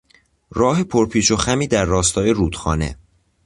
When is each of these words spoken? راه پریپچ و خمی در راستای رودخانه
راه 0.49 0.83
پریپچ 0.83 1.31
و 1.31 1.35
خمی 1.37 1.67
در 1.67 1.85
راستای 1.85 2.29
رودخانه 2.29 2.97